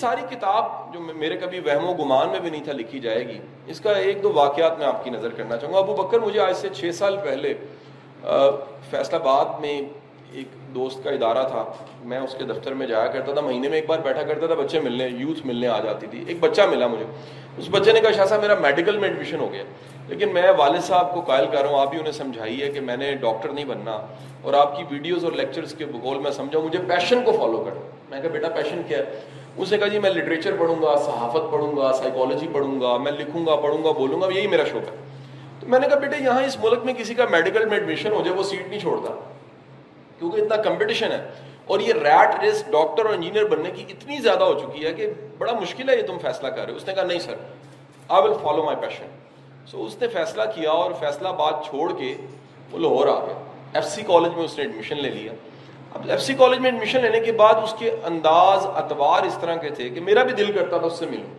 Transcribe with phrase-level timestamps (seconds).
[0.00, 3.38] ساری کتاب جو میرے کبھی وہم و گمان میں بھی نہیں تھا لکھی جائے گی،
[3.66, 6.40] اس کا ایک دو واقعات میں آپ کی نظر کرنا چاہوں گا۔ ابو بکر مجھے
[6.40, 7.54] آج سے چھ سال پہلے
[8.90, 9.80] فیصل آباد میں
[10.32, 11.64] ایک دوست کا ادارہ تھا۔
[12.04, 14.54] میں اس کے دفتر میں جایا کرتا تھا، مہینے میں ایک بار بیٹھا کرتا تھا،
[14.54, 17.04] بچے ملنے، یوتھ ملنے آ جاتی تھی۔ ایک بچہ ملا مجھے۔
[17.58, 19.62] اس بچے نے کہا، شاہ صاحب، میرا میڈیکل میں ایڈمیشن ہو گیا۔
[20.08, 22.80] لیکن میں والد صاحب کو قائل کر رہا ہوں، آپ بھی انہیں سمجھائی ہے کہ
[22.80, 24.06] میں نے ڈاکٹر نہیں بننا۔
[24.42, 27.80] اور آپ کی ویڈیوز اور لیکچرز کے بقول میں سمجھا مجھے پیشن کو فالو کرنا
[28.10, 29.20] میں کہا، بیٹا، پیشن کیا ہے؟
[29.58, 33.12] اس نے کہا جی میں لٹریچر پڑھوں گا، صحافت پڑھوں گا سائیکالوجی پڑھوں گا، میں
[33.12, 34.96] لکھوں گا، پڑھوں گا، بولوں گا، یہی میرا شوق ہے۔
[35.60, 38.22] تو میں نے کہا بیٹے یہاں اس ملک میں کسی کا میڈیکل میں ایڈمیشن ہو
[38.24, 39.14] جائے، وہ سیٹ نہیں چھوڑتا۔
[40.18, 41.28] کیونکہ اتنا کمپٹیشن ہے۔
[41.64, 45.12] اور یہ ریٹ ریس ڈاکٹر اور انجینئر بننے کی اتنی زیادہ ہو چکی ہے کہ
[45.38, 47.34] بڑا مشکل ہے یہ تم فیصلہ کر رہے ہو۔ اس نے کہا نہیں سر
[48.08, 49.06] آئی ول فالو مائی پیشن
[49.66, 52.14] سو اس نے فیصلہ کیا اور فیصلہ بات چھوڑ کے
[52.72, 53.34] وہ لاہور آ گیا
[53.72, 55.32] ایف سی کالج میں اس نے ایڈمیشن لے لیا۔
[55.94, 59.54] اب ایف سی کالج میں ایڈمیشن لینے کے بعد اس کے انداز اتوار اس طرح
[59.54, 61.34] کے تھے کہ میرا بھی دل کرتا تھا اس سے ملوں۔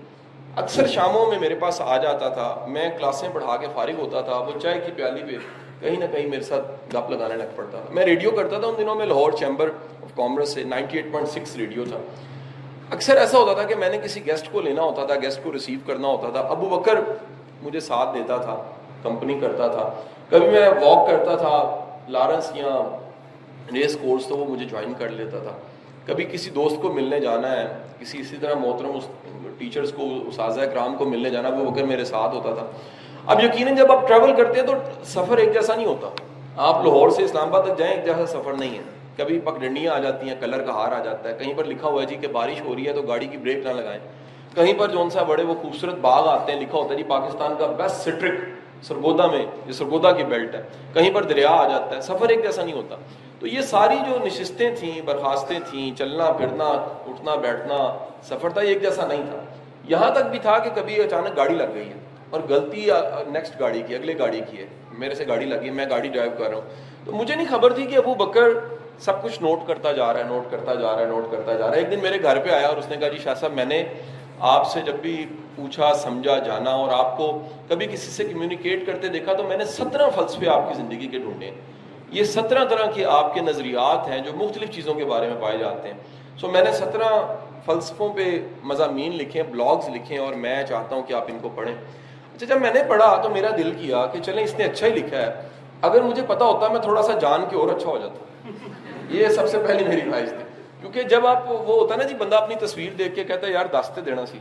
[0.55, 4.37] اکثر شاموں میں میرے پاس آ جاتا تھا۔ میں کلاسیں پڑھا کے فارغ ہوتا تھا۔
[4.37, 5.37] وہ چائے کی پیالی پہ
[5.81, 8.73] کہیں نہ کہیں میرے ساتھ گپ لگانے لگ پڑتا تھا۔ میں ریڈیو کرتا تھا ان
[8.77, 9.69] دنوں میں، لاہور چیمبر
[10.03, 11.97] آف کامرس سے ninety eight point six radio تھا۔
[12.89, 15.53] اکثر ایسا ہوتا تھا کہ میں نے کسی گیسٹ کو لینا ہوتا تھا گیسٹ کو
[15.53, 16.99] ریسیو کرنا ہوتا تھا۔ ابو بکر
[17.61, 18.63] مجھے ساتھ دیتا تھا
[19.03, 19.89] کمپنی کرتا تھا۔
[20.29, 22.99] کبھی میں واک کرتا تھا، لارنس یا
[23.73, 25.51] ریس کورس تو وہ مجھے جوائن کر لیتا تھا۔
[26.05, 27.67] کبھی کسی دوست کو ملنے جانا ہے،
[27.99, 29.07] کسی اسی طرح محترم اس
[29.57, 32.65] ٹیچرس کو اساتذہ کرام کو ملنے جانا، وہ وکر میرے ساتھ ہوتا تھا۔
[33.25, 36.09] اب یقیناً جب آپ ٹریول کرتے ہیں تو سفر ایک جیسا نہیں ہوتا۔
[36.57, 38.83] آپ لاہور سے اسلام آباد تک جائیں، ایک جیسا سفر نہیں ہے۔
[39.17, 42.01] کبھی پگڈنڈیاں آ جاتی ہیں، کلر کا ہار آ جاتا ہے۔ کہیں پر لکھا ہوا
[42.01, 43.99] ہے جی کہ بارش ہو رہی ہے تو گاڑی کی بریک نہ لگائیں۔
[44.55, 47.53] کہیں پر جو سا بڑے وہ خوبصورت باغ آتے ہیں، لکھا ہوتا ہے جی پاکستان
[47.59, 48.39] کا بیسٹ سٹرک
[48.81, 50.61] سرگودا میں، یہ سرگودا کی بیلٹ ہے،
[50.93, 52.95] کہیں پر دریا آ جاتا ہے، سفر ایک جیسا نہیں ہوتا۔
[53.39, 56.65] تو یہ ساری جو نشستیں تھیں، برخاستیں تھیں، چلنا، پھرنا،
[57.07, 59.39] اٹھنا، بیٹھنا، سفر تھا یہ ایک جیسا نہیں تھا۔
[59.83, 61.93] یہاں تک بھی تھا کہ کبھی اچانک گاڑی لگ گئی ہے۔
[62.29, 62.89] اور غلطی
[63.27, 66.47] نیکسٹ گاڑی کی، اگلے گاڑی کی ہے۔ میرے سے گاڑی لگی، میں گاڑی ڈرائیو کر
[66.47, 66.61] رہا ہوں۔
[67.05, 68.47] تو مجھے نہیں خبر تھی کہ ابو بکر
[68.99, 71.67] سب کچھ نوٹ کرتا جا رہا ہے نوٹ کرتا جا رہا ہے نوٹ کرتا جا
[71.67, 73.53] رہا ہے۔ ایک دن میرے گھر پہ آیا اور اس نے کہا جی شاہ صاحب،
[73.53, 73.83] میں نے
[74.39, 79.07] آپ سے جب بھی پوچھا، سمجھا، جانا اور آپ کو کبھی کسی سے کمیونیکیٹ کرتے
[79.07, 81.51] دیکھا تو میں نے سترہ فلسفے آپ کی زندگی کے ڈھونڈے۔
[82.09, 85.57] یہ سترہ طرح کے آپ کے نظریات ہیں جو مختلف چیزوں کے بارے میں پائے
[85.57, 85.97] جاتے ہیں۔
[86.37, 87.35] سو میں نے سترہ
[87.65, 91.75] فلسفوں پہ مضامین لکھے، بلاگز لکھے اور میں چاہتا ہوں کہ آپ ان کو پڑھیں۔
[92.35, 94.91] اچھا جب میں نے پڑھا تو میرا دل کیا کہ چلیں اس نے اچھا ہی
[94.91, 95.33] لکھا ہے۔
[95.81, 98.25] اگر مجھے پتا ہوتا میں تھوڑا سا جان کے اور اچھا ہو جاتا۔
[99.09, 100.48] یہ سب سے پہلی میری خواہش تھی۔
[100.81, 103.51] کیونکہ جب آپ وہ ہوتا ہے نا جی بندہ اپنی تصویر دیکھ کے کہتا ہے،
[103.51, 104.37] یار دستے دینا سی۔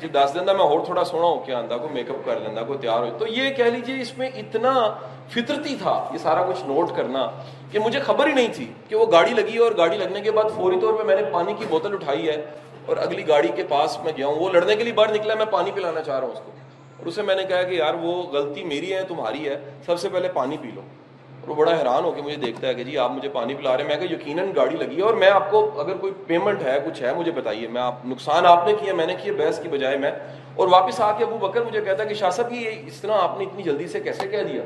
[0.00, 2.62] جی دس دینا میں اور تھوڑا سونا ہو کے آندا، کوئی میک اپ کر لینا،
[2.62, 4.94] کوئی تیار ہو تو یہ کہہ لیجیے اس میں اتنا
[5.28, 7.30] فطرتی تھا یہ سارا کچھ نوٹ کرنا
[7.70, 10.44] کہ مجھے خبر ہی نہیں تھی کہ وہ گاڑی لگی اور گاڑی لگنے کے بعد
[10.56, 12.46] فوری طور پہ میں نے پانی کی بوتل اٹھائی ہے
[12.86, 15.46] اور اگلی گاڑی کے پاس میں گیا ہوں۔ وہ لڑنے کے لیے باہر نکلا، میں
[15.46, 16.52] پانی پلانا چاہ رہا ہوں اس کو۔
[16.98, 20.08] اور اسے میں نے کہا کہ یار، وہ غلطی میری ہے، تمہاری ہے۔ سب سے
[20.08, 20.80] پہلے پانی پی لو۔
[21.46, 23.76] اور وہ بڑا حیران ہو کے مجھے دیکھتا ہے کہ جی آپ مجھے پانی پلا
[23.76, 26.62] رہے ہیں۔ میں کہ یقیناً گاڑی لگی ہے اور میں آپ کو اگر کوئی پیمنٹ
[26.62, 29.62] ہے، کچھ ہے، مجھے بتائیے۔ میں آپ، نقصان آپ نے کیا، میں نے کیا، بحث
[29.62, 30.10] کی بجائے میں۔
[30.56, 33.12] اور واپس آ کے ابو بکر مجھے کہتا ہے کہ شاہ صاحب، یہ اس طرح
[33.20, 34.62] آپ نے اتنی جلدی سے کیسے کہہ دیا؟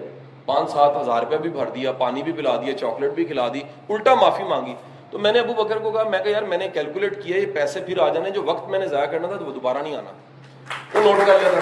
[0.47, 3.61] پانچ سات ہزار روپیہ بھی بھر دیا، پانی بھی پلا دیا، چاکلیٹ بھی کھلا دی،
[3.89, 4.75] الٹا معافی مانگی۔
[5.11, 7.47] تو میں نے ابو بکر کو کہا، میں کہ یار، میں نے کیلکولیٹ کیا، یہ
[7.47, 9.97] پیسے پھر آ جانے، جو وقت میں نے ضائع کرنا تھا تو وہ دوبارہ نہیں
[9.97, 10.11] آنا۔
[10.99, 11.61] وہ نوٹ کر لیتا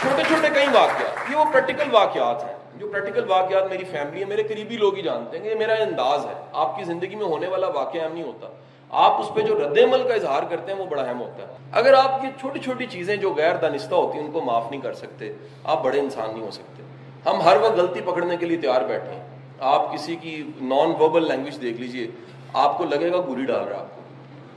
[0.00, 4.24] چھوٹے چھوٹے کئی واقعات، یہ وہ پریکٹیکل واقعات ہیں۔ جو پریکٹیکل واقعات میری فیملی ہے
[4.24, 7.26] میرے قریبی لوگ ہی جانتے ہیں کہ یہ میرا انداز ہے۔ آپ کی زندگی میں
[7.26, 8.48] ہونے والا واقعہ اہم نہیں ہوتا۔
[8.90, 11.58] آپ اس پہ جو رد عمل کا اظہار کرتے ہیں، وہ بڑا اہم ہوتا ہے۔
[11.72, 14.80] اگر آپ یہ چھوٹی چھوٹی چیزیں جو غیر دانستہ ہوتی ہیں، ان کو معاف نہیں
[14.80, 15.32] کر سکتے۔
[15.64, 16.82] آپ بڑے انسان نہیں ہو سکتے۔
[17.26, 19.22] ہم ہر وقت غلطی پکڑنے کے لیے تیار بیٹھے ہیں۔
[19.60, 22.06] آپ کسی کی نان وربل لینگویج دیکھ لیجیے۔
[22.52, 24.00] آپ کو لگے گا گولی ڈال رہا ہے آپ کو۔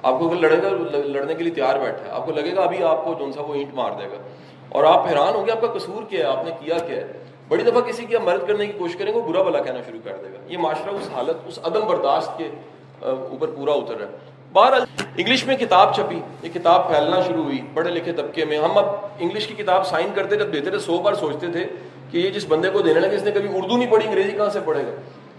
[0.08, 0.70] آپ کو لڑے گا
[1.06, 3.42] لڑنے کے لیے تیار بیٹھا ہے۔ آپ کو لگے گا ابھی آپ کو جو سا
[3.42, 4.22] وہ اینٹ مار دے گا۔
[4.70, 7.12] اور آپ حیران ہو گیا آپ کا قصور کیا ہے؟ آپ نے کیا کیا ہے؟
[7.54, 10.00] بڑی دفعہ کسی کی مدد کرنے کی کوشش کریں گے، وہ برا بلا کہنا شروع
[10.04, 12.50] کر دے گا۔ یہ معاشرہ اس حالت، اس عدم برداشت کے
[13.00, 14.12] اوپر پورا اتر رہا ہے۔
[14.54, 14.82] بہرحال،
[15.18, 18.86] انگلش میں کتاب چھپی، یہ کتاب پھیلنا شروع ہوئی، پڑھے لکھے طبقے میں۔ ہم اب
[19.20, 21.66] انگلش کی کتاب سائن کرتے جب دیتے تھے، سو بار سوچتے تھے
[22.12, 24.50] کہ یہ جس بندے کو دینے لگے، اس نے کبھی اردو نہیں پڑھی، انگریزی کہاں
[24.50, 24.92] سے پڑھے گا؟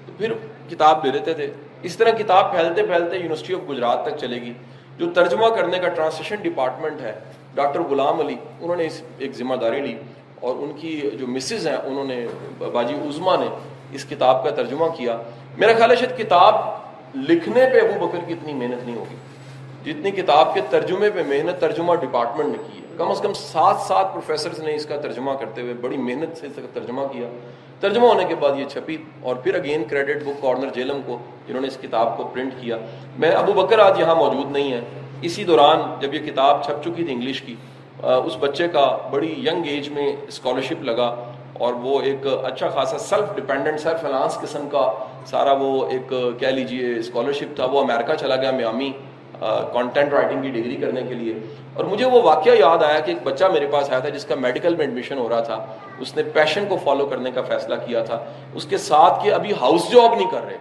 [0.06, 0.32] تو پھر
[0.70, 1.50] کتاب دے دیتے تھے۔
[1.82, 4.52] اس طرح کتاب پھیلتے پھیلتے یونیورسٹی آف گجرات تک چلے گی۔
[4.98, 7.18] جو ترجمہ کرنے کا ٹرانسلیشن ڈپارٹمنٹ ہے،
[7.54, 9.96] ڈاکٹر غلام علی، انہوں نے اس ایک ذمہ داری لی۔
[10.40, 12.26] اور ان کی جو مسز ہیں، انہوں نے،
[12.58, 13.46] باجی عظما نے
[13.92, 15.18] اس کتاب کا ترجمہ کیا۔
[15.58, 16.54] میرا خیال ہے شاید کتاب
[17.14, 19.16] لکھنے پہ ابو بکر کی اتنی محنت نہیں ہوگی۔
[19.84, 23.76] جتنی کتاب کے ترجمے پہ محنت ترجمہ ڈپارٹمنٹ نے کی ہے۔ کم از کم سات
[23.76, 27.28] سات پروفیسرز نے اس کا ترجمہ کرتے ہوئے بڑی محنت سے اس کا ترجمہ کیا۔
[27.80, 31.62] ترجمہ ہونے کے بعد یہ چھپی اور پھر again credit book corner Jhelum کو، جنہوں
[31.62, 32.76] نے اس کتاب کو پرنٹ کیا۔
[33.18, 34.80] میں ابو بکر آج یہاں موجود نہیں ہے۔
[35.22, 37.54] اسی دوران جب یہ کتاب چھپ چکی تھی انگلش کی
[38.04, 41.14] اس بچے کا بڑی ینگ ایج میں اسکالرشپ لگا
[41.52, 44.92] اور وہ ایک اچھا خاصا سیلف ڈپینڈنٹ سیلف فنانس قسم کا
[45.26, 48.92] سارا وہ ایک کہہ لیجیے اسکالرشپ تھا۔ وہ امریکہ چلا گیا میامی
[49.72, 51.34] کانٹینٹ رائٹنگ کی ڈگری کرنے کے لیے۔
[51.74, 54.34] اور مجھے وہ واقعہ یاد آیا کہ ایک بچہ میرے پاس آیا تھا جس کا
[54.34, 55.66] میڈیکل میں ایڈمیشن ہو رہا تھا۔
[55.98, 58.24] اس نے پیشن کو فالو کرنے کا فیصلہ کیا تھا۔
[58.54, 60.56] اس کے ساتھ کہ ابھی ہاؤس جاب نہیں کر رہے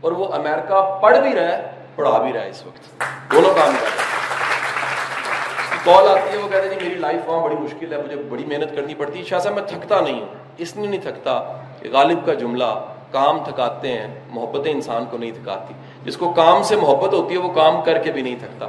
[0.00, 3.02] اور وہ امریکہ پڑھ بھی رہا ہے، پڑھا بھی رہا ہے اس وقت۔
[3.32, 3.75] دونوں کام
[5.86, 8.44] کال آتی ہے، وہ کہتے ہیں جی میری لائف وہاں بڑی مشکل ہے، مجھے بڑی
[8.44, 10.26] محنت کرنی پڑتی ہے۔ شاہ صاحب، میں تھکتا نہیں ہوں،
[10.58, 15.30] اس لیے نہیں تھکتا کہ غالب کا جملہ، کام تھکاتے ہیں، محبتیں انسان کو نہیں
[15.30, 15.74] تھکاتی۔
[16.04, 18.66] جس کو کام سے محبت ہوتی ہے، وہ کام کر کے بھی نہیں تھکتا۔